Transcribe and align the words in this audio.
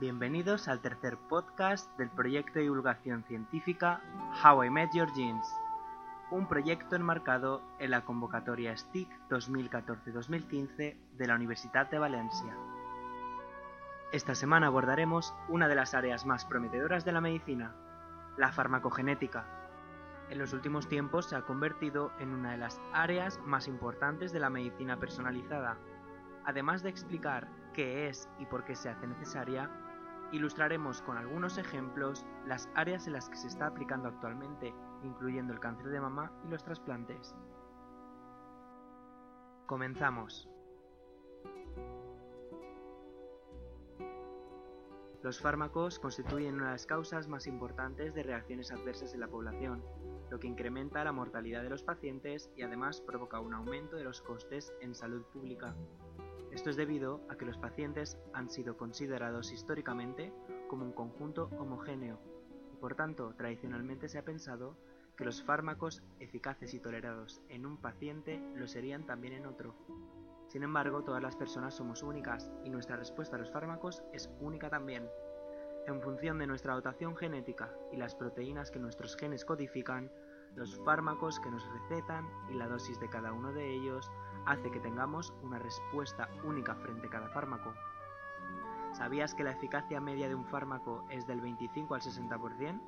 Bienvenidos 0.00 0.66
al 0.66 0.80
tercer 0.80 1.16
podcast 1.16 1.88
del 1.98 2.10
proyecto 2.10 2.54
de 2.54 2.62
divulgación 2.62 3.22
científica 3.28 4.00
How 4.42 4.64
I 4.64 4.70
Met 4.70 4.90
Your 4.92 5.08
Genes, 5.14 5.46
un 6.32 6.48
proyecto 6.48 6.96
enmarcado 6.96 7.62
en 7.78 7.92
la 7.92 8.04
convocatoria 8.04 8.76
STIC 8.76 9.08
2014-2015 9.30 10.96
de 11.16 11.26
la 11.28 11.36
Universidad 11.36 11.88
de 11.90 12.00
Valencia. 12.00 12.56
Esta 14.10 14.34
semana 14.34 14.66
abordaremos 14.66 15.32
una 15.48 15.68
de 15.68 15.76
las 15.76 15.94
áreas 15.94 16.26
más 16.26 16.44
prometedoras 16.44 17.04
de 17.04 17.12
la 17.12 17.20
medicina, 17.20 17.76
la 18.36 18.50
farmacogenética. 18.50 19.46
En 20.28 20.38
los 20.38 20.52
últimos 20.52 20.88
tiempos 20.88 21.26
se 21.26 21.36
ha 21.36 21.42
convertido 21.42 22.10
en 22.18 22.30
una 22.30 22.50
de 22.50 22.58
las 22.58 22.80
áreas 22.92 23.38
más 23.44 23.68
importantes 23.68 24.32
de 24.32 24.40
la 24.40 24.50
medicina 24.50 24.98
personalizada. 24.98 25.76
Además 26.44 26.82
de 26.82 26.90
explicar 26.90 27.46
qué 27.72 28.08
es 28.08 28.28
y 28.40 28.46
por 28.46 28.64
qué 28.64 28.74
se 28.74 28.88
hace 28.88 29.06
necesaria, 29.06 29.70
ilustraremos 30.34 31.00
con 31.02 31.16
algunos 31.16 31.58
ejemplos 31.58 32.26
las 32.46 32.68
áreas 32.74 33.06
en 33.06 33.12
las 33.12 33.28
que 33.28 33.36
se 33.36 33.46
está 33.46 33.66
aplicando 33.66 34.08
actualmente, 34.08 34.74
incluyendo 35.04 35.52
el 35.52 35.60
cáncer 35.60 35.88
de 35.88 36.00
mama 36.00 36.32
y 36.44 36.48
los 36.48 36.64
trasplantes. 36.64 37.34
Comenzamos. 39.66 40.48
Los 45.22 45.40
fármacos 45.40 45.98
constituyen 45.98 46.56
una 46.56 46.66
de 46.66 46.72
las 46.72 46.84
causas 46.84 47.28
más 47.28 47.46
importantes 47.46 48.14
de 48.14 48.24
reacciones 48.24 48.70
adversas 48.72 49.14
en 49.14 49.20
la 49.20 49.28
población, 49.28 49.82
lo 50.30 50.38
que 50.38 50.48
incrementa 50.48 51.04
la 51.04 51.12
mortalidad 51.12 51.62
de 51.62 51.70
los 51.70 51.82
pacientes 51.82 52.50
y 52.56 52.62
además 52.62 53.00
provoca 53.00 53.40
un 53.40 53.54
aumento 53.54 53.96
de 53.96 54.04
los 54.04 54.20
costes 54.20 54.74
en 54.80 54.94
salud 54.94 55.22
pública. 55.32 55.74
Esto 56.54 56.70
es 56.70 56.76
debido 56.76 57.20
a 57.28 57.34
que 57.34 57.44
los 57.44 57.58
pacientes 57.58 58.16
han 58.32 58.48
sido 58.48 58.76
considerados 58.76 59.50
históricamente 59.50 60.32
como 60.68 60.84
un 60.84 60.92
conjunto 60.92 61.50
homogéneo 61.58 62.20
y 62.72 62.76
por 62.76 62.94
tanto 62.94 63.34
tradicionalmente 63.36 64.08
se 64.08 64.18
ha 64.18 64.24
pensado 64.24 64.76
que 65.16 65.24
los 65.24 65.42
fármacos 65.42 66.04
eficaces 66.20 66.72
y 66.72 66.78
tolerados 66.78 67.42
en 67.48 67.66
un 67.66 67.76
paciente 67.76 68.40
lo 68.54 68.68
serían 68.68 69.04
también 69.04 69.34
en 69.34 69.46
otro. 69.46 69.74
Sin 70.46 70.62
embargo, 70.62 71.02
todas 71.02 71.20
las 71.20 71.34
personas 71.34 71.74
somos 71.74 72.04
únicas 72.04 72.52
y 72.62 72.70
nuestra 72.70 72.96
respuesta 72.96 73.34
a 73.34 73.40
los 73.40 73.50
fármacos 73.50 74.04
es 74.12 74.30
única 74.38 74.70
también. 74.70 75.08
En 75.88 76.00
función 76.00 76.38
de 76.38 76.46
nuestra 76.46 76.74
dotación 76.74 77.16
genética 77.16 77.74
y 77.92 77.96
las 77.96 78.14
proteínas 78.14 78.70
que 78.70 78.78
nuestros 78.78 79.16
genes 79.16 79.44
codifican, 79.44 80.08
los 80.54 80.76
fármacos 80.84 81.40
que 81.40 81.50
nos 81.50 81.66
recetan 81.72 82.28
y 82.48 82.54
la 82.54 82.68
dosis 82.68 83.00
de 83.00 83.10
cada 83.10 83.32
uno 83.32 83.52
de 83.52 83.74
ellos 83.74 84.08
hace 84.46 84.70
que 84.70 84.80
tengamos 84.80 85.32
una 85.42 85.58
respuesta 85.58 86.28
única 86.44 86.74
frente 86.74 87.06
a 87.06 87.10
cada 87.10 87.28
fármaco. 87.28 87.74
¿Sabías 88.92 89.34
que 89.34 89.44
la 89.44 89.52
eficacia 89.52 90.00
media 90.00 90.28
de 90.28 90.34
un 90.34 90.44
fármaco 90.44 91.04
es 91.10 91.26
del 91.26 91.40
25 91.40 91.94
al 91.94 92.00
60%? 92.00 92.80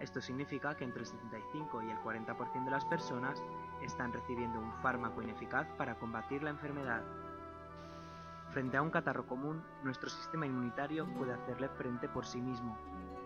Esto 0.00 0.20
significa 0.20 0.76
que 0.76 0.84
entre 0.84 1.00
el 1.00 1.06
75 1.06 1.82
y 1.82 1.90
el 1.90 1.98
40% 1.98 2.64
de 2.64 2.70
las 2.70 2.84
personas 2.84 3.42
están 3.80 4.12
recibiendo 4.12 4.58
un 4.58 4.72
fármaco 4.82 5.22
ineficaz 5.22 5.68
para 5.78 5.94
combatir 5.94 6.42
la 6.42 6.50
enfermedad. 6.50 7.04
Frente 8.50 8.76
a 8.76 8.82
un 8.82 8.90
catarro 8.90 9.26
común, 9.26 9.62
nuestro 9.82 10.10
sistema 10.10 10.46
inmunitario 10.46 11.06
puede 11.14 11.32
hacerle 11.32 11.68
frente 11.68 12.08
por 12.08 12.26
sí 12.26 12.40
mismo. 12.40 12.76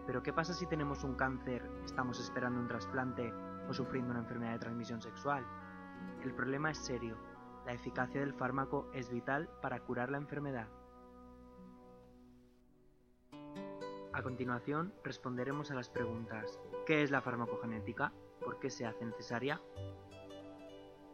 Pero 0.06 0.22
¿qué 0.22 0.32
pasa 0.32 0.54
si 0.54 0.66
tenemos 0.66 1.04
un 1.04 1.14
cáncer, 1.16 1.70
estamos 1.84 2.18
esperando 2.20 2.60
un 2.60 2.68
trasplante 2.68 3.32
o 3.68 3.74
sufriendo 3.74 4.10
una 4.10 4.20
enfermedad 4.20 4.52
de 4.52 4.58
transmisión 4.58 5.02
sexual? 5.02 5.44
El 6.22 6.34
problema 6.34 6.70
es 6.70 6.78
serio. 6.78 7.16
La 7.68 7.74
eficacia 7.74 8.22
del 8.22 8.32
fármaco 8.32 8.88
es 8.94 9.10
vital 9.10 9.50
para 9.60 9.80
curar 9.80 10.10
la 10.10 10.16
enfermedad. 10.16 10.68
A 14.10 14.22
continuación, 14.22 14.94
responderemos 15.04 15.70
a 15.70 15.74
las 15.74 15.90
preguntas 15.90 16.58
¿Qué 16.86 17.02
es 17.02 17.10
la 17.10 17.20
farmacogenética? 17.20 18.14
¿Por 18.42 18.58
qué 18.58 18.70
se 18.70 18.86
hace 18.86 19.04
necesaria? 19.04 19.60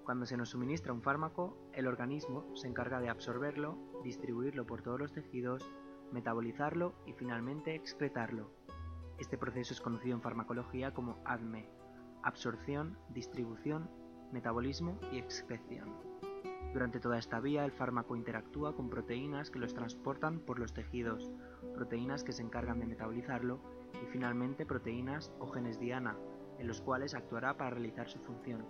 Cuando 0.04 0.26
se 0.26 0.37
nos 0.37 0.50
suministra 0.50 0.92
un 0.92 1.03
fármaco, 1.03 1.59
el 1.72 1.88
organismo 1.88 2.47
se 2.54 2.69
encarga 2.69 3.00
de 3.00 3.09
absorberlo, 3.09 3.76
distribuirlo 4.04 4.65
por 4.65 4.81
todos 4.81 5.00
los 5.00 5.12
tejidos, 5.12 5.69
metabolizarlo 6.12 6.94
y 7.04 7.15
finalmente 7.15 7.75
excretarlo. 7.75 8.53
Este 9.19 9.36
proceso 9.36 9.75
es 9.75 9.81
conocido 9.81 10.15
en 10.15 10.22
farmacología 10.22 10.94
como 10.94 11.19
ADME, 11.25 11.69
absorción, 12.22 12.97
distribución, 13.09 13.91
metabolismo 14.31 15.00
y 15.10 15.19
excreción. 15.19 16.13
Durante 16.74 16.98
toda 16.98 17.18
esta 17.18 17.38
vía 17.38 17.64
el 17.64 17.70
fármaco 17.70 18.16
interactúa 18.16 18.74
con 18.74 18.90
proteínas 18.90 19.48
que 19.48 19.60
los 19.60 19.74
transportan 19.74 20.40
por 20.40 20.58
los 20.58 20.74
tejidos, 20.74 21.30
proteínas 21.72 22.24
que 22.24 22.32
se 22.32 22.42
encargan 22.42 22.80
de 22.80 22.86
metabolizarlo 22.86 23.60
y 24.02 24.06
finalmente 24.06 24.66
proteínas 24.66 25.32
o 25.38 25.46
genes 25.46 25.78
diana, 25.78 26.16
en 26.58 26.66
los 26.66 26.80
cuales 26.80 27.14
actuará 27.14 27.56
para 27.56 27.70
realizar 27.70 28.08
su 28.08 28.18
función. 28.18 28.66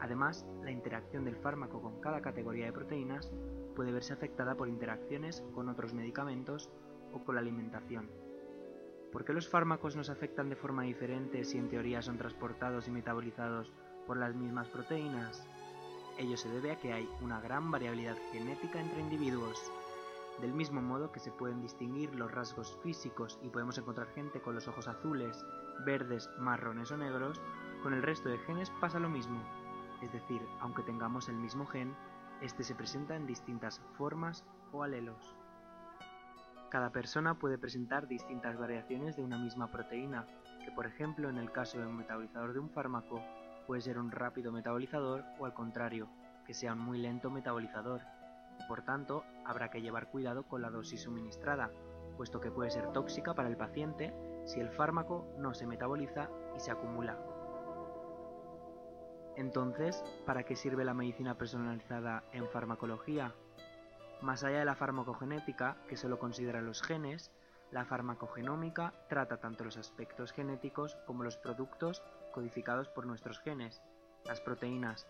Además, 0.00 0.46
la 0.62 0.70
interacción 0.70 1.26
del 1.26 1.36
fármaco 1.36 1.82
con 1.82 2.00
cada 2.00 2.22
categoría 2.22 2.64
de 2.64 2.72
proteínas 2.72 3.30
puede 3.76 3.92
verse 3.92 4.14
afectada 4.14 4.54
por 4.54 4.70
interacciones 4.70 5.44
con 5.54 5.68
otros 5.68 5.92
medicamentos 5.92 6.70
o 7.12 7.22
con 7.22 7.34
la 7.34 7.42
alimentación. 7.42 8.10
¿Por 9.12 9.26
qué 9.26 9.34
los 9.34 9.46
fármacos 9.46 9.94
nos 9.94 10.08
afectan 10.08 10.48
de 10.48 10.56
forma 10.56 10.84
diferente 10.84 11.44
si 11.44 11.58
en 11.58 11.68
teoría 11.68 12.00
son 12.00 12.16
transportados 12.16 12.88
y 12.88 12.92
metabolizados 12.92 13.74
por 14.06 14.16
las 14.16 14.34
mismas 14.34 14.70
proteínas? 14.70 15.46
Ello 16.20 16.36
se 16.36 16.48
debe 16.50 16.70
a 16.70 16.76
que 16.76 16.92
hay 16.92 17.08
una 17.20 17.40
gran 17.40 17.70
variabilidad 17.70 18.16
genética 18.30 18.80
entre 18.80 19.00
individuos. 19.00 19.72
Del 20.40 20.52
mismo 20.52 20.80
modo 20.80 21.10
que 21.10 21.18
se 21.18 21.32
pueden 21.32 21.60
distinguir 21.60 22.14
los 22.14 22.30
rasgos 22.30 22.78
físicos 22.82 23.40
y 23.42 23.48
podemos 23.48 23.76
encontrar 23.78 24.06
gente 24.14 24.40
con 24.40 24.54
los 24.54 24.68
ojos 24.68 24.86
azules, 24.86 25.44
verdes, 25.84 26.30
marrones 26.38 26.92
o 26.92 26.96
negros, 26.96 27.40
con 27.82 27.94
el 27.94 28.02
resto 28.02 28.28
de 28.28 28.38
genes 28.38 28.70
pasa 28.80 29.00
lo 29.00 29.08
mismo 29.08 29.42
es 30.02 30.12
decir, 30.12 30.40
aunque 30.60 30.82
tengamos 30.82 31.28
el 31.28 31.36
mismo 31.36 31.66
gen, 31.66 31.94
este 32.40 32.64
se 32.64 32.74
presenta 32.74 33.16
en 33.16 33.26
distintas 33.26 33.80
formas 33.96 34.44
o 34.72 34.82
alelos. 34.82 35.36
Cada 36.70 36.90
persona 36.90 37.34
puede 37.34 37.58
presentar 37.58 38.06
distintas 38.06 38.56
variaciones 38.56 39.16
de 39.16 39.24
una 39.24 39.36
misma 39.36 39.70
proteína, 39.70 40.26
que 40.64 40.70
por 40.72 40.86
ejemplo 40.86 41.28
en 41.28 41.36
el 41.36 41.50
caso 41.50 41.78
de 41.78 41.86
un 41.86 41.96
metabolizador 41.96 42.52
de 42.52 42.60
un 42.60 42.70
fármaco 42.70 43.20
puede 43.70 43.82
ser 43.82 44.00
un 44.00 44.10
rápido 44.10 44.50
metabolizador 44.50 45.24
o 45.38 45.46
al 45.46 45.54
contrario, 45.54 46.08
que 46.44 46.54
sea 46.54 46.72
un 46.72 46.80
muy 46.80 46.98
lento 46.98 47.30
metabolizador. 47.30 48.00
Por 48.66 48.82
tanto, 48.82 49.22
habrá 49.46 49.70
que 49.70 49.80
llevar 49.80 50.10
cuidado 50.10 50.42
con 50.42 50.60
la 50.60 50.70
dosis 50.70 51.02
suministrada, 51.02 51.70
puesto 52.16 52.40
que 52.40 52.50
puede 52.50 52.72
ser 52.72 52.90
tóxica 52.90 53.32
para 53.32 53.48
el 53.48 53.56
paciente 53.56 54.12
si 54.44 54.58
el 54.58 54.70
fármaco 54.70 55.32
no 55.38 55.54
se 55.54 55.68
metaboliza 55.68 56.28
y 56.56 56.58
se 56.58 56.72
acumula. 56.72 57.16
Entonces, 59.36 60.02
¿para 60.26 60.42
qué 60.42 60.56
sirve 60.56 60.84
la 60.84 60.92
medicina 60.92 61.38
personalizada 61.38 62.24
en 62.32 62.48
farmacología? 62.48 63.36
Más 64.20 64.42
allá 64.42 64.58
de 64.58 64.64
la 64.64 64.74
farmacogenética, 64.74 65.76
que 65.86 65.96
solo 65.96 66.18
considera 66.18 66.60
los 66.60 66.82
genes, 66.82 67.30
la 67.70 67.84
farmacogenómica 67.84 68.94
trata 69.08 69.36
tanto 69.36 69.62
los 69.62 69.76
aspectos 69.76 70.32
genéticos 70.32 70.98
como 71.06 71.22
los 71.22 71.36
productos 71.36 72.02
codificados 72.30 72.88
por 72.88 73.06
nuestros 73.06 73.40
genes, 73.40 73.82
las 74.24 74.40
proteínas, 74.40 75.06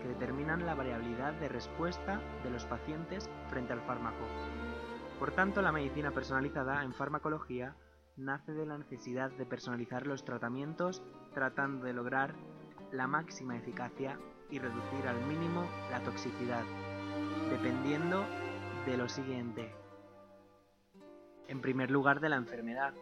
que 0.00 0.08
determinan 0.08 0.66
la 0.66 0.74
variabilidad 0.74 1.32
de 1.34 1.48
respuesta 1.48 2.20
de 2.42 2.50
los 2.50 2.64
pacientes 2.66 3.28
frente 3.50 3.72
al 3.72 3.80
fármaco. 3.82 4.24
Por 5.18 5.32
tanto, 5.32 5.62
la 5.62 5.72
medicina 5.72 6.10
personalizada 6.10 6.82
en 6.82 6.92
farmacología 6.92 7.76
nace 8.16 8.52
de 8.52 8.66
la 8.66 8.78
necesidad 8.78 9.30
de 9.30 9.46
personalizar 9.46 10.06
los 10.06 10.24
tratamientos 10.24 11.02
tratando 11.34 11.84
de 11.84 11.92
lograr 11.92 12.34
la 12.92 13.06
máxima 13.06 13.56
eficacia 13.56 14.18
y 14.50 14.58
reducir 14.58 15.06
al 15.08 15.20
mínimo 15.26 15.68
la 15.90 16.00
toxicidad, 16.02 16.64
dependiendo 17.50 18.24
de 18.86 18.96
lo 18.96 19.08
siguiente. 19.08 19.74
En 21.48 21.60
primer 21.60 21.90
lugar, 21.90 22.20
de 22.20 22.28
la 22.28 22.36
enfermedad. 22.36 22.94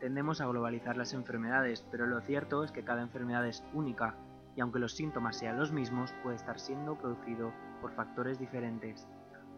Tendemos 0.00 0.40
a 0.40 0.46
globalizar 0.46 0.96
las 0.96 1.12
enfermedades, 1.12 1.84
pero 1.90 2.06
lo 2.06 2.20
cierto 2.20 2.62
es 2.62 2.70
que 2.70 2.84
cada 2.84 3.02
enfermedad 3.02 3.46
es 3.46 3.64
única, 3.72 4.14
y 4.54 4.60
aunque 4.60 4.78
los 4.78 4.94
síntomas 4.94 5.36
sean 5.36 5.58
los 5.58 5.72
mismos, 5.72 6.14
puede 6.22 6.36
estar 6.36 6.60
siendo 6.60 6.96
producido 6.96 7.52
por 7.80 7.92
factores 7.92 8.38
diferentes. 8.38 9.08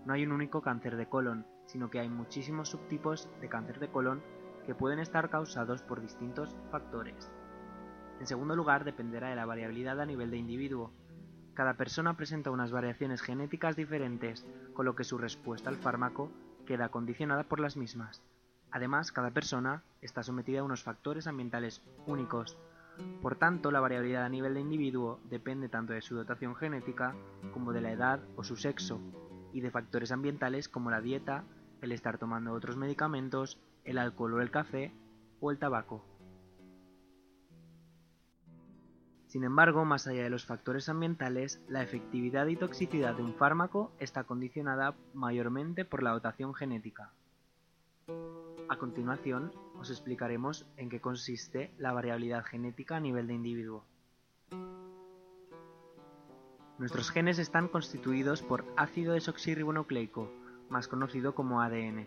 No 0.06 0.14
hay 0.14 0.24
un 0.24 0.32
único 0.32 0.62
cáncer 0.62 0.96
de 0.96 1.06
colon, 1.06 1.46
sino 1.66 1.90
que 1.90 2.00
hay 2.00 2.08
muchísimos 2.08 2.70
subtipos 2.70 3.28
de 3.42 3.48
cáncer 3.48 3.80
de 3.80 3.90
colon 3.90 4.22
que 4.64 4.74
pueden 4.74 4.98
estar 4.98 5.28
causados 5.28 5.82
por 5.82 6.00
distintos 6.00 6.56
factores. 6.70 7.30
En 8.18 8.26
segundo 8.26 8.56
lugar, 8.56 8.84
dependerá 8.84 9.28
de 9.28 9.36
la 9.36 9.46
variabilidad 9.46 10.00
a 10.00 10.06
nivel 10.06 10.30
de 10.30 10.38
individuo. 10.38 10.92
Cada 11.52 11.74
persona 11.74 12.16
presenta 12.16 12.50
unas 12.50 12.70
variaciones 12.70 13.20
genéticas 13.20 13.76
diferentes, 13.76 14.46
con 14.72 14.86
lo 14.86 14.94
que 14.94 15.04
su 15.04 15.18
respuesta 15.18 15.68
al 15.68 15.76
fármaco 15.76 16.30
queda 16.64 16.88
condicionada 16.88 17.44
por 17.44 17.60
las 17.60 17.76
mismas. 17.76 18.22
Además, 18.72 19.12
cada 19.12 19.30
persona 19.30 19.82
está 20.00 20.22
sometida 20.22 20.60
a 20.60 20.64
unos 20.64 20.82
factores 20.82 21.26
ambientales 21.26 21.82
únicos. 22.06 22.56
Por 23.22 23.36
tanto, 23.36 23.70
la 23.70 23.80
variabilidad 23.80 24.24
a 24.24 24.28
nivel 24.28 24.54
de 24.54 24.60
individuo 24.60 25.20
depende 25.28 25.68
tanto 25.68 25.92
de 25.92 26.02
su 26.02 26.14
dotación 26.14 26.54
genética 26.54 27.14
como 27.52 27.72
de 27.72 27.80
la 27.80 27.92
edad 27.92 28.20
o 28.36 28.44
su 28.44 28.56
sexo, 28.56 29.00
y 29.52 29.60
de 29.60 29.70
factores 29.70 30.12
ambientales 30.12 30.68
como 30.68 30.90
la 30.90 31.00
dieta, 31.00 31.44
el 31.80 31.92
estar 31.92 32.18
tomando 32.18 32.52
otros 32.52 32.76
medicamentos, 32.76 33.58
el 33.84 33.98
alcohol 33.98 34.34
o 34.34 34.40
el 34.40 34.50
café 34.50 34.92
o 35.40 35.50
el 35.50 35.58
tabaco. 35.58 36.04
Sin 39.26 39.44
embargo, 39.44 39.84
más 39.84 40.08
allá 40.08 40.24
de 40.24 40.30
los 40.30 40.44
factores 40.44 40.88
ambientales, 40.88 41.62
la 41.68 41.82
efectividad 41.82 42.48
y 42.48 42.56
toxicidad 42.56 43.14
de 43.14 43.22
un 43.22 43.34
fármaco 43.34 43.92
está 44.00 44.24
condicionada 44.24 44.96
mayormente 45.14 45.84
por 45.84 46.02
la 46.02 46.10
dotación 46.10 46.52
genética. 46.52 47.12
A 48.70 48.76
continuación, 48.76 49.50
os 49.82 49.90
explicaremos 49.90 50.64
en 50.76 50.90
qué 50.90 51.00
consiste 51.00 51.74
la 51.76 51.92
variabilidad 51.92 52.44
genética 52.44 52.94
a 52.94 53.00
nivel 53.00 53.26
de 53.26 53.34
individuo. 53.34 53.84
Nuestros 56.78 57.10
genes 57.10 57.40
están 57.40 57.66
constituidos 57.66 58.42
por 58.42 58.64
ácido 58.76 59.14
desoxirribonucleico, 59.14 60.30
más 60.68 60.86
conocido 60.86 61.34
como 61.34 61.60
ADN. 61.60 62.06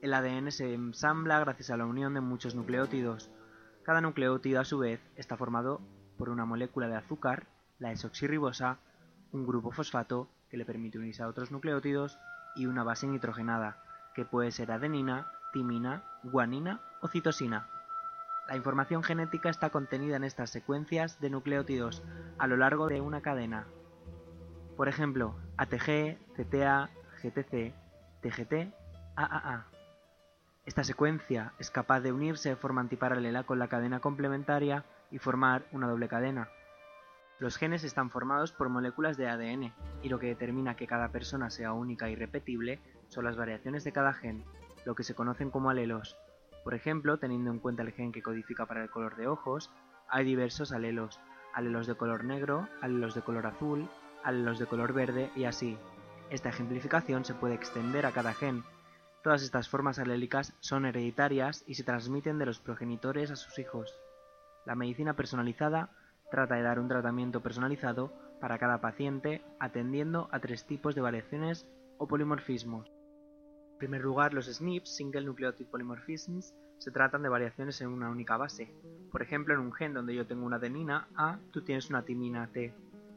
El 0.00 0.14
ADN 0.14 0.50
se 0.50 0.74
ensambla 0.74 1.38
gracias 1.38 1.70
a 1.70 1.76
la 1.76 1.86
unión 1.86 2.14
de 2.14 2.20
muchos 2.20 2.56
nucleótidos. 2.56 3.30
Cada 3.84 4.00
nucleótido 4.00 4.60
a 4.60 4.64
su 4.64 4.80
vez 4.80 5.00
está 5.14 5.36
formado 5.36 5.80
por 6.18 6.30
una 6.30 6.44
molécula 6.44 6.88
de 6.88 6.96
azúcar, 6.96 7.46
la 7.78 7.90
desoxirribosa, 7.90 8.78
un 9.30 9.46
grupo 9.46 9.70
fosfato 9.70 10.28
que 10.50 10.56
le 10.56 10.64
permite 10.64 10.98
unirse 10.98 11.22
a 11.22 11.28
otros 11.28 11.52
nucleótidos 11.52 12.18
y 12.56 12.66
una 12.66 12.82
base 12.82 13.06
nitrogenada, 13.06 13.84
que 14.16 14.24
puede 14.24 14.50
ser 14.50 14.72
adenina, 14.72 15.30
timina, 15.52 16.04
guanina 16.22 16.80
o 17.00 17.08
citosina. 17.08 17.68
La 18.48 18.56
información 18.56 19.02
genética 19.02 19.50
está 19.50 19.70
contenida 19.70 20.16
en 20.16 20.24
estas 20.24 20.50
secuencias 20.50 21.20
de 21.20 21.30
nucleótidos 21.30 22.02
a 22.38 22.46
lo 22.46 22.56
largo 22.56 22.88
de 22.88 23.00
una 23.00 23.20
cadena. 23.20 23.66
Por 24.76 24.88
ejemplo, 24.88 25.36
ATG, 25.58 26.18
CTA, 26.34 26.90
GTC, 27.22 27.72
TGT, 28.20 28.74
AAA. 29.14 29.66
Esta 30.64 30.84
secuencia 30.84 31.52
es 31.58 31.70
capaz 31.70 32.00
de 32.00 32.12
unirse 32.12 32.48
de 32.48 32.56
forma 32.56 32.80
antiparalela 32.80 33.44
con 33.44 33.58
la 33.58 33.68
cadena 33.68 34.00
complementaria 34.00 34.84
y 35.10 35.18
formar 35.18 35.66
una 35.72 35.88
doble 35.88 36.08
cadena. 36.08 36.48
Los 37.38 37.56
genes 37.56 37.82
están 37.82 38.10
formados 38.10 38.52
por 38.52 38.68
moléculas 38.68 39.16
de 39.16 39.28
ADN, 39.28 39.72
y 40.02 40.08
lo 40.08 40.20
que 40.20 40.28
determina 40.28 40.76
que 40.76 40.86
cada 40.86 41.08
persona 41.08 41.50
sea 41.50 41.72
única 41.72 42.08
y 42.08 42.14
repetible 42.14 42.80
son 43.08 43.24
las 43.24 43.36
variaciones 43.36 43.82
de 43.82 43.92
cada 43.92 44.12
gen, 44.12 44.44
lo 44.84 44.94
que 44.94 45.04
se 45.04 45.14
conocen 45.14 45.50
como 45.50 45.70
alelos. 45.70 46.16
Por 46.64 46.74
ejemplo, 46.74 47.18
teniendo 47.18 47.50
en 47.50 47.58
cuenta 47.58 47.82
el 47.82 47.92
gen 47.92 48.12
que 48.12 48.22
codifica 48.22 48.66
para 48.66 48.82
el 48.82 48.90
color 48.90 49.16
de 49.16 49.26
ojos, 49.26 49.70
hay 50.08 50.24
diversos 50.24 50.72
alelos, 50.72 51.20
alelos 51.54 51.86
de 51.86 51.94
color 51.94 52.24
negro, 52.24 52.68
alelos 52.80 53.14
de 53.14 53.22
color 53.22 53.46
azul, 53.46 53.88
alelos 54.22 54.58
de 54.58 54.66
color 54.66 54.92
verde 54.92 55.30
y 55.34 55.44
así. 55.44 55.78
Esta 56.30 56.48
ejemplificación 56.48 57.24
se 57.24 57.34
puede 57.34 57.54
extender 57.54 58.06
a 58.06 58.12
cada 58.12 58.32
gen. 58.32 58.64
Todas 59.22 59.42
estas 59.42 59.68
formas 59.68 59.98
alélicas 59.98 60.54
son 60.60 60.86
hereditarias 60.86 61.64
y 61.66 61.74
se 61.74 61.84
transmiten 61.84 62.38
de 62.38 62.46
los 62.46 62.58
progenitores 62.58 63.30
a 63.30 63.36
sus 63.36 63.58
hijos. 63.58 63.94
La 64.64 64.74
medicina 64.74 65.14
personalizada 65.14 65.90
trata 66.30 66.54
de 66.54 66.62
dar 66.62 66.78
un 66.78 66.88
tratamiento 66.88 67.40
personalizado 67.40 68.12
para 68.40 68.58
cada 68.58 68.80
paciente 68.80 69.42
atendiendo 69.60 70.28
a 70.32 70.40
tres 70.40 70.66
tipos 70.66 70.94
de 70.94 71.00
variaciones 71.00 71.66
o 71.98 72.08
polimorfismos. 72.08 72.90
En 73.82 73.88
primer 73.88 74.02
lugar, 74.02 74.32
los 74.32 74.46
SNPs, 74.46 74.94
Single 74.94 75.24
Nucleotide 75.24 75.68
Polymorphisms, 75.68 76.54
se 76.78 76.92
tratan 76.92 77.24
de 77.24 77.28
variaciones 77.28 77.80
en 77.80 77.88
una 77.88 78.10
única 78.10 78.36
base. 78.36 78.72
Por 79.10 79.22
ejemplo, 79.22 79.54
en 79.54 79.60
un 79.60 79.72
gen 79.72 79.92
donde 79.92 80.14
yo 80.14 80.24
tengo 80.24 80.46
una 80.46 80.58
adenina 80.58 81.08
A, 81.16 81.40
tú 81.50 81.62
tienes 81.62 81.90
una 81.90 82.04
timina 82.04 82.46
T. 82.46 82.72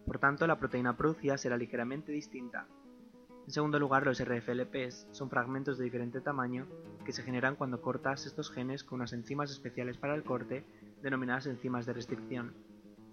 Por 0.07 0.17
tanto, 0.17 0.47
la 0.47 0.57
proteína 0.57 0.97
producida 0.97 1.37
será 1.37 1.55
ligeramente 1.55 2.11
distinta. 2.11 2.65
En 3.45 3.51
segundo 3.51 3.77
lugar, 3.77 4.07
los 4.07 4.19
RFLPs 4.19 5.09
son 5.11 5.29
fragmentos 5.29 5.77
de 5.77 5.83
diferente 5.83 6.19
tamaño 6.19 6.65
que 7.05 7.13
se 7.13 7.21
generan 7.21 7.55
cuando 7.55 7.79
cortas 7.79 8.25
estos 8.25 8.49
genes 8.49 8.83
con 8.83 9.01
unas 9.01 9.13
enzimas 9.13 9.51
especiales 9.51 9.97
para 9.97 10.15
el 10.15 10.23
corte 10.23 10.65
denominadas 11.03 11.45
enzimas 11.45 11.85
de 11.85 11.93
restricción. 11.93 12.55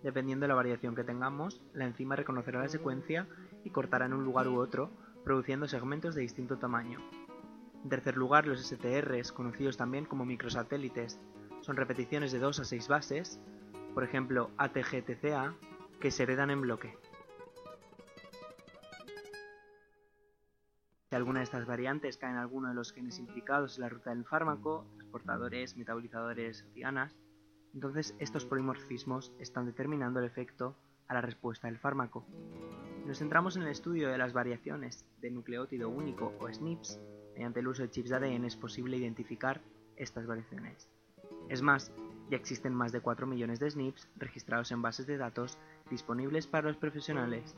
Dependiendo 0.03 0.45
de 0.45 0.49
la 0.49 0.55
variación 0.55 0.95
que 0.95 1.05
tengamos, 1.05 1.61
la 1.75 1.85
enzima 1.85 2.17
reconocerá 2.17 2.61
la 2.61 2.71
secuencia 2.71 3.29
y 3.63 3.69
cortará 3.69 4.07
en 4.07 4.15
un 4.15 4.25
lugar 4.25 4.49
u 4.49 4.59
otro, 4.59 4.91
produciendo 5.23 5.69
segmentos 5.69 6.15
de 6.15 6.23
distinto 6.23 6.57
tamaño. 6.57 6.99
En 7.83 7.89
tercer 7.89 8.17
lugar, 8.17 8.47
los 8.47 8.65
STRs, 8.65 9.33
conocidos 9.33 9.77
también 9.77 10.05
como 10.05 10.25
microsatélites, 10.25 11.21
son 11.61 11.77
repeticiones 11.77 12.33
de 12.33 12.39
2 12.39 12.61
a 12.61 12.65
6 12.65 12.89
bases, 12.89 13.41
por 13.95 14.05
ejemplo 14.05 14.51
ATG-TCA, 14.57 15.55
que 16.01 16.11
se 16.11 16.23
heredan 16.23 16.51
en 16.51 16.61
bloque. 16.61 16.97
Si 21.11 21.17
alguna 21.17 21.41
de 21.41 21.45
estas 21.45 21.67
variantes 21.67 22.17
cae 22.17 22.31
en 22.31 22.39
alguno 22.39 22.69
de 22.69 22.75
los 22.75 22.93
genes 22.93 23.19
implicados 23.19 23.77
en 23.77 23.83
la 23.83 23.89
ruta 23.89 24.11
del 24.11 24.25
fármaco, 24.25 24.87
transportadores, 24.97 25.77
metabolizadores, 25.77 26.65
cianas, 26.73 27.15
entonces 27.75 28.15
estos 28.19 28.47
polimorfismos 28.47 29.33
están 29.39 29.67
determinando 29.67 30.21
el 30.21 30.27
efecto 30.27 30.77
a 31.09 31.15
la 31.15 31.21
respuesta 31.21 31.67
del 31.67 31.79
fármaco. 31.79 32.27
Nos 33.07 33.19
centramos 33.19 33.57
en 33.57 33.63
el 33.63 33.69
estudio 33.69 34.09
de 34.09 34.19
las 34.19 34.33
variaciones 34.33 35.07
de 35.21 35.31
nucleótido 35.31 35.89
único 35.91 36.33
o 36.41 36.49
SNPs, 36.51 36.99
mediante 37.35 37.61
el 37.61 37.69
uso 37.69 37.83
de 37.83 37.91
chips 37.91 38.11
de 38.11 38.17
ADN 38.17 38.45
es 38.45 38.57
posible 38.57 38.97
identificar 38.97 39.61
estas 39.97 40.27
variaciones. 40.27 40.89
Es 41.49 41.63
más, 41.63 41.93
ya 42.31 42.37
existen 42.37 42.75
más 42.75 42.93
de 42.93 43.01
4 43.01 43.27
millones 43.27 43.61
de 43.61 43.71
SNPs 43.71 44.09
registrados 44.17 44.73
en 44.73 44.83
bases 44.83 45.07
de 45.07 45.19
datos 45.19 45.59
disponibles 45.91 46.47
para 46.47 46.69
los 46.69 46.77
profesionales. 46.77 47.55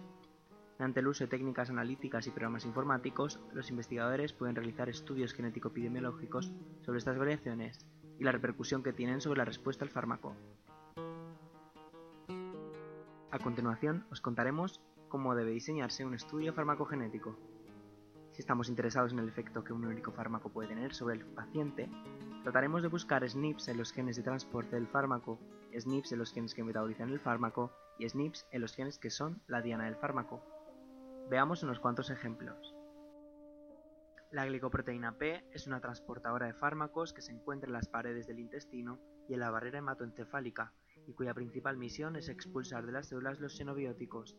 Mediante 0.79 1.01
el 1.01 1.07
uso 1.07 1.25
de 1.25 1.29
técnicas 1.29 1.71
analíticas 1.71 2.27
y 2.27 2.31
programas 2.31 2.65
informáticos, 2.65 3.39
los 3.53 3.71
investigadores 3.71 4.33
pueden 4.33 4.57
realizar 4.57 4.89
estudios 4.89 5.33
genético-epidemiológicos 5.33 6.53
sobre 6.83 6.99
estas 6.99 7.17
variaciones 7.17 7.87
y 8.19 8.25
la 8.25 8.33
repercusión 8.33 8.83
que 8.83 8.93
tienen 8.93 9.21
sobre 9.21 9.39
la 9.39 9.45
respuesta 9.45 9.85
al 9.85 9.91
fármaco. 9.91 10.35
A 13.31 13.39
continuación, 13.39 14.05
os 14.11 14.21
contaremos 14.21 14.81
cómo 15.09 15.35
debe 15.37 15.53
diseñarse 15.53 16.05
un 16.05 16.15
estudio 16.15 16.53
farmacogenético. 16.53 17.37
Si 18.35 18.41
estamos 18.41 18.69
interesados 18.69 19.13
en 19.13 19.21
el 19.21 19.29
efecto 19.29 19.63
que 19.63 19.73
un 19.73 19.85
único 19.85 20.11
fármaco 20.11 20.49
puede 20.49 20.69
tener 20.69 20.93
sobre 20.93 21.15
el 21.15 21.25
paciente, 21.25 21.89
trataremos 22.43 22.83
de 22.83 22.89
buscar 22.89 23.23
SNPs 23.27 23.69
en 23.69 23.77
los 23.77 23.93
genes 23.93 24.17
de 24.17 24.25
transporte 24.25 24.75
del 24.75 24.89
fármaco, 24.89 25.39
SNPs 25.73 26.11
en 26.11 26.19
los 26.19 26.33
genes 26.33 26.53
que 26.53 26.65
metabolizan 26.65 27.11
el 27.11 27.21
fármaco 27.21 27.71
y 27.97 28.09
SNPs 28.09 28.49
en 28.51 28.61
los 28.61 28.75
genes 28.75 28.99
que 28.99 29.11
son 29.11 29.41
la 29.47 29.63
diana 29.63 29.85
del 29.85 29.95
fármaco. 29.95 30.43
Veamos 31.31 31.63
unos 31.63 31.79
cuantos 31.79 32.11
ejemplos. 32.11 32.75
La 34.33 34.47
glicoproteína 34.47 35.17
P 35.17 35.45
es 35.53 35.69
una 35.69 35.81
transportadora 35.81 36.47
de 36.47 36.55
fármacos 36.55 37.13
que 37.13 37.23
se 37.23 37.31
encuentra 37.31 37.69
en 37.69 37.75
las 37.75 37.87
paredes 37.87 38.27
del 38.27 38.41
intestino 38.41 38.99
y 39.29 39.35
en 39.35 39.41
la 39.41 39.51
barrera 39.51 39.79
hematoencefálica, 39.79 40.73
y 41.07 41.13
cuya 41.13 41.35
principal 41.35 41.77
misión 41.77 42.17
es 42.17 42.29
expulsar 42.29 42.85
de 42.85 42.91
las 42.91 43.07
células 43.07 43.39
los 43.39 43.57
xenobióticos. 43.57 44.37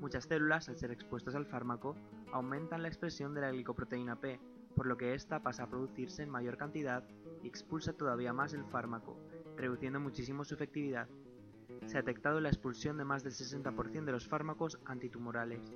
Muchas 0.00 0.24
células, 0.24 0.68
al 0.68 0.76
ser 0.76 0.90
expuestas 0.90 1.34
al 1.34 1.46
fármaco, 1.46 1.94
aumentan 2.32 2.82
la 2.82 2.88
expresión 2.88 3.34
de 3.34 3.40
la 3.40 3.50
glicoproteína 3.50 4.20
P, 4.20 4.40
por 4.74 4.86
lo 4.86 4.96
que 4.96 5.14
ésta 5.14 5.42
pasa 5.42 5.64
a 5.64 5.68
producirse 5.68 6.22
en 6.22 6.30
mayor 6.30 6.56
cantidad 6.56 7.04
y 7.42 7.48
expulsa 7.48 7.92
todavía 7.92 8.32
más 8.32 8.54
el 8.54 8.64
fármaco, 8.64 9.18
reduciendo 9.56 10.00
muchísimo 10.00 10.44
su 10.44 10.54
efectividad. 10.54 11.08
Se 11.86 11.98
ha 11.98 12.02
detectado 12.02 12.40
la 12.40 12.48
expulsión 12.48 12.96
de 12.96 13.04
más 13.04 13.22
del 13.22 13.32
60% 13.32 14.04
de 14.04 14.12
los 14.12 14.28
fármacos 14.28 14.78
antitumorales. 14.84 15.72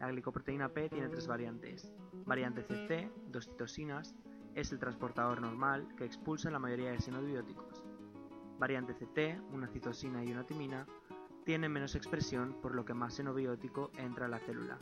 La 0.00 0.10
glicoproteína 0.10 0.68
P 0.70 0.88
tiene 0.88 1.08
tres 1.08 1.26
variantes. 1.26 1.92
Variante 2.26 2.62
CC, 2.62 3.10
dos 3.28 3.46
citosinas, 3.46 4.14
es 4.54 4.72
el 4.72 4.78
transportador 4.78 5.40
normal 5.40 5.88
que 5.96 6.04
expulsa 6.04 6.50
la 6.50 6.58
mayoría 6.58 6.90
de 6.90 7.00
xenobióticos 7.00 7.84
variante 8.58 8.94
CT, 8.94 9.52
una 9.52 9.68
citosina 9.68 10.24
y 10.24 10.32
una 10.32 10.44
timina, 10.44 10.86
tiene 11.44 11.68
menos 11.68 11.94
expresión 11.94 12.60
por 12.60 12.74
lo 12.74 12.84
que 12.84 12.94
más 12.94 13.14
xenobiótico 13.16 13.90
entra 13.98 14.26
a 14.26 14.28
la 14.28 14.38
célula. 14.38 14.78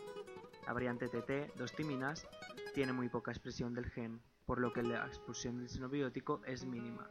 La 0.67 0.73
variante 0.73 1.09
TT, 1.09 1.57
dos 1.57 1.75
timinas, 1.75 2.27
tiene 2.75 2.93
muy 2.93 3.09
poca 3.09 3.33
expresión 3.33 3.75
del 3.75 3.91
gen, 3.91 4.21
por 4.47 4.61
lo 4.61 4.73
que 4.73 4.83
la 4.83 5.07
expulsión 5.07 5.59
del 5.59 5.69
xenobiótico 5.69 6.41
es 6.47 6.65
mínima. 6.65 7.11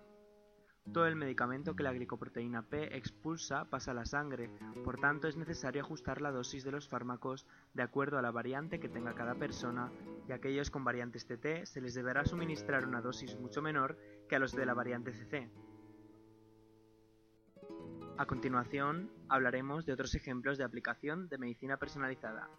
Todo 0.93 1.05
el 1.05 1.15
medicamento 1.15 1.75
que 1.75 1.83
la 1.83 1.93
glicoproteína 1.93 2.63
P 2.63 2.97
expulsa 2.97 3.65
pasa 3.65 3.91
a 3.91 3.93
la 3.93 4.05
sangre, 4.05 4.49
por 4.83 4.99
tanto 4.99 5.27
es 5.27 5.37
necesario 5.37 5.81
ajustar 5.81 6.21
la 6.21 6.31
dosis 6.31 6.63
de 6.63 6.71
los 6.71 6.87
fármacos 6.87 7.45
de 7.73 7.83
acuerdo 7.83 8.17
a 8.17 8.21
la 8.21 8.31
variante 8.31 8.79
que 8.79 8.89
tenga 8.89 9.13
cada 9.13 9.35
persona, 9.35 9.91
y 10.27 10.31
a 10.31 10.35
aquellos 10.35 10.71
con 10.71 10.83
variantes 10.83 11.27
TT 11.27 11.65
se 11.65 11.81
les 11.81 11.93
deberá 11.93 12.25
suministrar 12.25 12.87
una 12.87 13.01
dosis 13.01 13.37
mucho 13.37 13.61
menor 13.61 13.97
que 14.27 14.35
a 14.35 14.39
los 14.39 14.53
de 14.53 14.65
la 14.65 14.73
variante 14.73 15.13
CC. 15.13 15.51
A 18.21 18.27
continuación, 18.27 19.09
hablaremos 19.29 19.83
de 19.87 19.93
otros 19.93 20.13
ejemplos 20.13 20.59
de 20.59 20.63
aplicación 20.63 21.27
de 21.27 21.39
medicina 21.39 21.77
personalizada, 21.77 22.51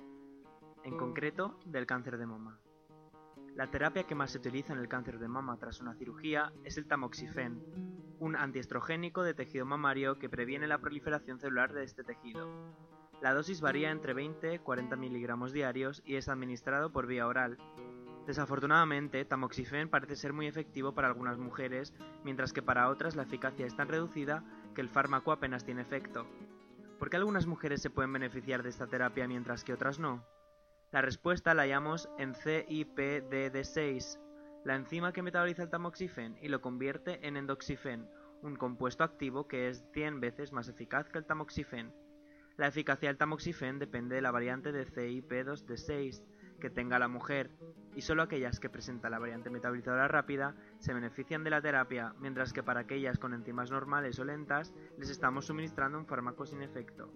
en 0.82 0.96
concreto 0.96 1.60
del 1.66 1.86
cáncer 1.86 2.18
de 2.18 2.26
mama. 2.26 2.58
La 3.54 3.70
terapia 3.70 4.02
que 4.02 4.16
más 4.16 4.32
se 4.32 4.38
utiliza 4.38 4.72
en 4.72 4.80
el 4.80 4.88
cáncer 4.88 5.20
de 5.20 5.28
mama 5.28 5.56
tras 5.60 5.80
una 5.80 5.94
cirugía 5.94 6.52
es 6.64 6.78
el 6.78 6.88
tamoxifen, 6.88 7.62
un 8.18 8.34
antiestrogénico 8.34 9.22
de 9.22 9.34
tejido 9.34 9.64
mamario 9.64 10.18
que 10.18 10.28
previene 10.28 10.66
la 10.66 10.78
proliferación 10.78 11.38
celular 11.38 11.72
de 11.72 11.84
este 11.84 12.02
tejido. 12.02 12.50
La 13.20 13.32
dosis 13.32 13.60
varía 13.60 13.92
entre 13.92 14.14
20 14.14 14.54
y 14.54 14.58
40 14.58 14.96
miligramos 14.96 15.52
diarios 15.52 16.02
y 16.04 16.16
es 16.16 16.28
administrado 16.28 16.90
por 16.90 17.06
vía 17.06 17.28
oral. 17.28 17.56
Desafortunadamente, 18.26 19.24
tamoxifen 19.24 19.88
parece 19.88 20.16
ser 20.16 20.32
muy 20.32 20.48
efectivo 20.48 20.92
para 20.92 21.06
algunas 21.06 21.38
mujeres, 21.38 21.94
mientras 22.24 22.52
que 22.52 22.62
para 22.62 22.88
otras 22.88 23.14
la 23.14 23.22
eficacia 23.22 23.64
es 23.64 23.76
tan 23.76 23.86
reducida 23.86 24.42
que 24.74 24.80
el 24.80 24.88
fármaco 24.88 25.32
apenas 25.32 25.64
tiene 25.64 25.82
efecto. 25.82 26.26
¿Por 26.98 27.10
qué 27.10 27.16
algunas 27.16 27.46
mujeres 27.46 27.82
se 27.82 27.90
pueden 27.90 28.12
beneficiar 28.12 28.62
de 28.62 28.68
esta 28.68 28.86
terapia 28.86 29.26
mientras 29.26 29.64
que 29.64 29.72
otras 29.72 29.98
no? 29.98 30.24
La 30.90 31.02
respuesta 31.02 31.54
la 31.54 31.62
hallamos 31.62 32.08
en 32.18 32.34
CIPDD6, 32.34 34.18
la 34.64 34.76
enzima 34.76 35.12
que 35.12 35.22
metaboliza 35.22 35.64
el 35.64 35.70
tamoxifen 35.70 36.38
y 36.40 36.48
lo 36.48 36.60
convierte 36.60 37.26
en 37.26 37.36
endoxifen, 37.36 38.08
un 38.42 38.56
compuesto 38.56 39.02
activo 39.04 39.48
que 39.48 39.68
es 39.68 39.84
100 39.92 40.20
veces 40.20 40.52
más 40.52 40.68
eficaz 40.68 41.08
que 41.08 41.18
el 41.18 41.26
tamoxifen. 41.26 41.92
La 42.56 42.68
eficacia 42.68 43.08
del 43.08 43.18
tamoxifen 43.18 43.78
depende 43.78 44.16
de 44.16 44.22
la 44.22 44.30
variante 44.30 44.72
de 44.72 44.86
CIP2D6 44.86 46.22
que 46.62 46.70
tenga 46.70 47.00
la 47.00 47.08
mujer, 47.08 47.50
y 47.96 48.02
solo 48.02 48.22
aquellas 48.22 48.60
que 48.60 48.70
presentan 48.70 49.10
la 49.10 49.18
variante 49.18 49.50
metabolizadora 49.50 50.06
rápida 50.06 50.54
se 50.78 50.94
benefician 50.94 51.42
de 51.42 51.50
la 51.50 51.60
terapia, 51.60 52.14
mientras 52.20 52.52
que 52.52 52.62
para 52.62 52.80
aquellas 52.82 53.18
con 53.18 53.34
enzimas 53.34 53.72
normales 53.72 54.20
o 54.20 54.24
lentas 54.24 54.72
les 54.96 55.10
estamos 55.10 55.46
suministrando 55.46 55.98
un 55.98 56.06
fármaco 56.06 56.46
sin 56.46 56.62
efecto. 56.62 57.12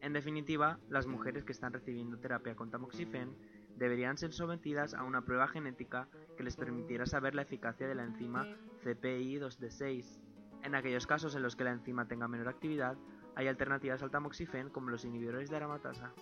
En 0.00 0.14
definitiva, 0.14 0.80
las 0.88 1.06
mujeres 1.06 1.44
que 1.44 1.52
están 1.52 1.72
recibiendo 1.72 2.18
terapia 2.18 2.56
con 2.56 2.72
tamoxifen 2.72 3.36
deberían 3.76 4.18
ser 4.18 4.32
sometidas 4.32 4.94
a 4.94 5.04
una 5.04 5.24
prueba 5.24 5.46
genética 5.46 6.08
que 6.36 6.42
les 6.42 6.56
permitiera 6.56 7.06
saber 7.06 7.36
la 7.36 7.42
eficacia 7.42 7.86
de 7.86 7.94
la 7.94 8.02
enzima 8.02 8.48
CPI2D6. 8.82 10.18
En 10.64 10.74
aquellos 10.74 11.06
casos 11.06 11.36
en 11.36 11.44
los 11.44 11.54
que 11.54 11.62
la 11.62 11.70
enzima 11.70 12.08
tenga 12.08 12.26
menor 12.26 12.48
actividad, 12.48 12.98
hay 13.36 13.46
alternativas 13.46 14.02
al 14.02 14.10
tamoxifen 14.10 14.70
como 14.70 14.90
los 14.90 15.04
inhibidores 15.04 15.50
de 15.50 15.56
aromatasa. 15.56 16.12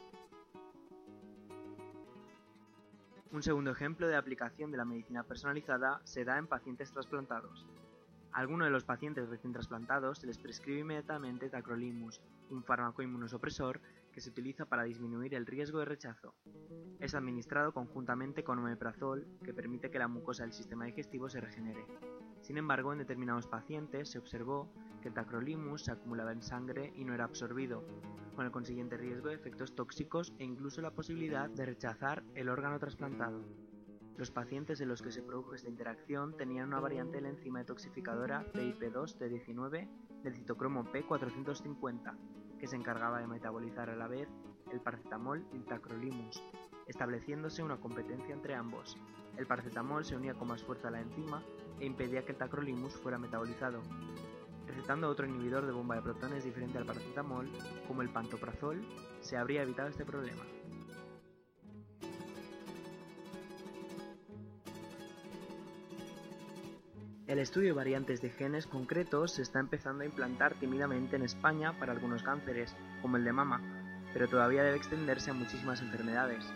Un 3.33 3.42
segundo 3.42 3.71
ejemplo 3.71 4.06
de 4.06 4.16
aplicación 4.16 4.71
de 4.71 4.76
la 4.76 4.85
medicina 4.85 5.25
personalizada 5.25 6.00
se 6.04 6.25
da 6.25 6.38
en 6.38 6.47
pacientes 6.47 6.92
trasplantados. 6.92 7.66
A 8.33 8.40
algunos 8.40 8.66
de 8.66 8.71
los 8.71 8.85
pacientes 8.85 9.28
recién 9.28 9.52
trasplantados 9.52 10.18
se 10.18 10.26
les 10.26 10.38
prescribe 10.38 10.80
inmediatamente 10.80 11.49
tacrolimus, 11.49 12.21
un 12.50 12.62
fármaco 12.62 13.02
inmunosupresor 13.02 13.80
que 14.12 14.21
se 14.21 14.30
utiliza 14.30 14.66
para 14.66 14.85
disminuir 14.85 15.35
el 15.35 15.47
riesgo 15.47 15.80
de 15.80 15.87
rechazo. 15.87 16.35
Es 17.00 17.14
administrado 17.14 17.73
conjuntamente 17.73 18.45
con 18.45 18.59
omeprazol, 18.59 19.26
que 19.42 19.52
permite 19.52 19.90
que 19.90 19.99
la 19.99 20.09
mucosa 20.09 20.45
del 20.45 20.52
sistema 20.52 20.85
digestivo 20.85 21.28
se 21.28 21.40
regenere. 21.40 21.85
Sin 22.46 22.58
embargo, 22.58 22.92
en 22.92 23.00
determinados 23.00 23.48
pacientes 23.48 24.08
se 24.08 24.20
observó 24.20 24.70
que 25.02 25.08
el 25.08 25.14
tacrolimus 25.14 25.82
se 25.82 25.90
acumulaba 25.90 26.30
en 26.30 26.42
sangre 26.42 26.92
y 26.94 27.04
no 27.04 27.12
era 27.12 27.24
absorbido, 27.24 27.82
con 28.36 28.44
el 28.46 28.52
consiguiente 28.52 28.96
riesgo 28.96 29.30
de 29.30 29.34
efectos 29.34 29.74
tóxicos 29.74 30.32
e 30.38 30.44
incluso 30.44 30.80
la 30.80 30.92
posibilidad 30.92 31.50
de 31.50 31.66
rechazar 31.66 32.22
el 32.36 32.48
órgano 32.48 32.78
trasplantado. 32.78 33.42
Los 34.16 34.30
pacientes 34.30 34.80
en 34.80 34.86
los 34.86 35.02
que 35.02 35.10
se 35.10 35.24
produjo 35.24 35.56
esta 35.56 35.68
interacción 35.68 36.36
tenían 36.36 36.68
una 36.68 36.78
variante 36.78 37.16
de 37.16 37.22
la 37.22 37.30
enzima 37.30 37.58
detoxificadora 37.58 38.46
PIP2-T19 38.52 39.88
del 40.22 40.36
citocromo 40.36 40.84
P450, 40.84 42.16
que 42.60 42.68
se 42.68 42.76
encargaba 42.76 43.18
de 43.18 43.26
metabolizar 43.26 43.90
a 43.90 43.96
la 43.96 44.06
vez 44.06 44.28
el 44.70 44.80
paracetamol 44.80 45.44
y 45.52 45.56
el 45.56 45.64
tacrolimus, 45.64 46.40
estableciéndose 46.86 47.64
una 47.64 47.80
competencia 47.80 48.32
entre 48.32 48.54
ambos. 48.54 48.96
El 49.36 49.46
paracetamol 49.46 50.04
se 50.04 50.16
unía 50.16 50.34
con 50.34 50.48
más 50.48 50.62
fuerza 50.62 50.88
a 50.88 50.90
la 50.90 51.00
enzima 51.00 51.42
e 51.78 51.86
impedía 51.86 52.24
que 52.24 52.32
el 52.32 52.38
tacrolimus 52.38 52.94
fuera 52.94 53.18
metabolizado. 53.18 53.82
Recetando 54.66 55.08
otro 55.08 55.26
inhibidor 55.26 55.66
de 55.66 55.72
bomba 55.72 55.96
de 55.96 56.02
protones 56.02 56.44
diferente 56.44 56.78
al 56.78 56.86
paracetamol, 56.86 57.50
como 57.86 58.02
el 58.02 58.10
pantoprazol, 58.10 58.84
se 59.20 59.36
habría 59.36 59.62
evitado 59.62 59.88
este 59.88 60.04
problema. 60.04 60.42
El 67.26 67.40
estudio 67.40 67.68
de 67.68 67.72
variantes 67.72 68.22
de 68.22 68.30
genes 68.30 68.66
concretos 68.66 69.32
se 69.32 69.42
está 69.42 69.58
empezando 69.58 70.04
a 70.04 70.06
implantar 70.06 70.54
tímidamente 70.54 71.16
en 71.16 71.22
España 71.22 71.76
para 71.78 71.92
algunos 71.92 72.22
cánceres, 72.22 72.74
como 73.02 73.16
el 73.16 73.24
de 73.24 73.32
mama, 73.32 73.60
pero 74.12 74.28
todavía 74.28 74.62
debe 74.62 74.76
extenderse 74.76 75.30
a 75.30 75.34
muchísimas 75.34 75.82
enfermedades. 75.82 76.46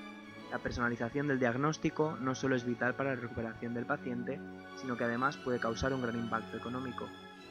La 0.51 0.59
personalización 0.59 1.29
del 1.29 1.39
diagnóstico 1.39 2.17
no 2.21 2.35
solo 2.35 2.57
es 2.57 2.65
vital 2.65 2.95
para 2.95 3.15
la 3.15 3.21
recuperación 3.21 3.73
del 3.73 3.87
paciente, 3.87 4.41
sino 4.77 4.97
que 4.97 5.05
además 5.05 5.37
puede 5.37 5.61
causar 5.61 5.93
un 5.95 6.03
gran 6.03 6.19
impacto 6.19 6.57
económico, 6.57 7.07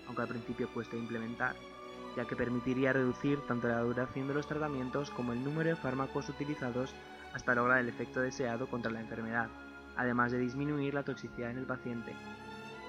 aunque 0.06 0.22
al 0.22 0.28
principio 0.28 0.70
cueste 0.74 0.98
implementar, 0.98 1.56
ya 2.18 2.26
que 2.26 2.36
permitiría 2.36 2.92
reducir 2.92 3.40
tanto 3.48 3.70
la 3.70 3.80
duración 3.80 4.28
de 4.28 4.34
los 4.34 4.48
tratamientos 4.48 5.12
como 5.12 5.32
el 5.32 5.42
número 5.42 5.70
de 5.70 5.76
fármacos 5.78 6.28
utilizados 6.28 6.94
hasta 7.34 7.56
lograr 7.56 7.80
el 7.80 7.88
efecto 7.88 8.20
deseado 8.20 8.68
contra 8.68 8.92
la 8.92 9.00
enfermedad, 9.00 9.48
además 9.96 10.34
de 10.34 10.40
disminuir 10.40 10.94
la 10.94 11.04
toxicidad 11.04 11.52
en 11.52 11.60
el 11.60 11.66
paciente, 11.66 12.14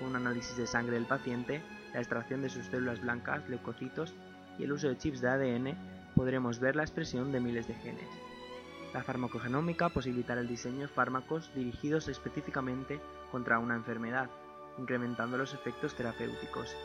con 0.00 0.09
un 0.09 0.17
análisis 0.17 0.57
de 0.57 0.67
sangre 0.67 0.95
del 0.95 1.07
paciente, 1.07 1.62
la 1.93 2.00
extracción 2.00 2.43
de 2.43 2.50
sus 2.50 2.67
células 2.67 3.00
blancas, 3.00 3.49
leucocitos 3.49 4.12
y 4.59 4.64
el 4.64 4.73
uso 4.73 4.88
de 4.88 4.99
chips 4.99 5.21
de 5.21 5.29
ADN, 5.29 5.76
podremos 6.17 6.59
ver 6.59 6.75
la 6.75 6.83
expresión 6.83 7.31
de 7.31 7.38
miles 7.38 7.69
de 7.69 7.75
genes. 7.75 8.30
La 8.92 9.04
farmacogenómica 9.04 9.88
posibilitará 9.88 10.40
el 10.40 10.49
diseño 10.49 10.80
de 10.80 10.88
fármacos 10.88 11.52
dirigidos 11.54 12.09
específicamente 12.09 13.00
contra 13.30 13.59
una 13.59 13.76
enfermedad, 13.76 14.28
incrementando 14.78 15.38
los 15.38 15.54
efectos 15.54 15.94
terapéuticos. 15.94 16.76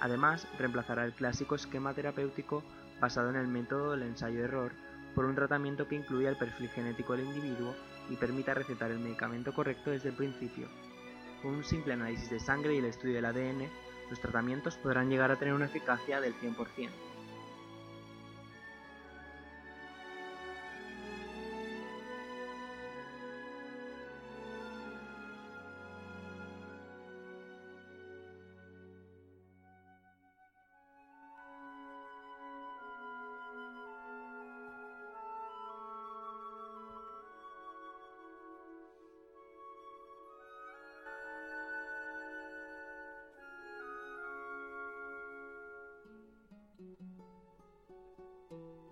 Además, 0.00 0.46
reemplazará 0.58 1.04
el 1.04 1.14
clásico 1.14 1.54
esquema 1.54 1.94
terapéutico 1.94 2.62
basado 3.00 3.30
en 3.30 3.36
el 3.36 3.48
método 3.48 3.92
del 3.92 4.02
ensayo-error 4.02 4.72
por 5.14 5.24
un 5.24 5.34
tratamiento 5.34 5.88
que 5.88 5.94
incluya 5.94 6.28
el 6.28 6.36
perfil 6.36 6.68
genético 6.68 7.16
del 7.16 7.26
individuo 7.26 7.74
y 8.10 8.16
permita 8.16 8.52
recetar 8.52 8.90
el 8.90 8.98
medicamento 8.98 9.54
correcto 9.54 9.90
desde 9.90 10.10
el 10.10 10.16
principio, 10.16 10.68
con 11.44 11.56
un 11.56 11.64
simple 11.64 11.92
análisis 11.92 12.30
de 12.30 12.40
sangre 12.40 12.74
y 12.74 12.78
el 12.78 12.86
estudio 12.86 13.16
del 13.16 13.26
ADN, 13.26 13.68
los 14.08 14.18
tratamientos 14.18 14.78
podrán 14.78 15.10
llegar 15.10 15.30
a 15.30 15.36
tener 15.36 15.52
una 15.52 15.66
eficacia 15.66 16.18
del 16.18 16.34
100%. 16.36 16.88
Thank 46.96 47.08
you. 48.50 48.83